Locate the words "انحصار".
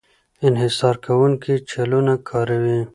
0.47-0.95